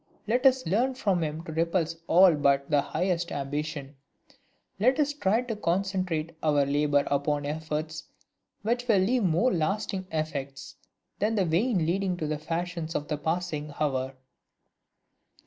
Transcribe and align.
Let 0.27 0.47
us 0.47 0.65
learn 0.65 0.95
from 0.95 1.21
him 1.23 1.43
to 1.43 1.51
repulse 1.51 1.95
all 2.07 2.33
but 2.33 2.71
the 2.71 2.81
highest 2.81 3.31
ambition, 3.31 3.95
let 4.79 4.99
us 4.99 5.13
try 5.13 5.41
to 5.43 5.55
concentrate 5.55 6.35
our 6.41 6.65
labor 6.65 7.03
upon 7.05 7.45
efforts 7.45 8.05
which 8.63 8.87
will 8.87 8.97
leave 8.97 9.23
more 9.23 9.53
lasting 9.53 10.07
effects 10.11 10.75
than 11.19 11.35
the 11.35 11.45
vain 11.45 11.85
leading 11.85 12.19
of 12.23 12.29
the 12.29 12.39
fashions 12.39 12.95
of 12.95 13.09
the 13.09 13.17
passing 13.19 13.75
hour. 13.79 14.15